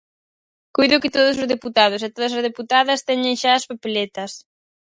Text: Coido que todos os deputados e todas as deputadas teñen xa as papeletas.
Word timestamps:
Coido 0.75 1.01
que 1.03 1.13
todos 1.15 1.35
os 1.41 1.49
deputados 1.53 2.01
e 2.07 2.13
todas 2.15 2.33
as 2.37 2.45
deputadas 2.49 3.03
teñen 3.09 3.35
xa 3.41 3.51
as 3.57 3.67
papeletas. 3.69 4.31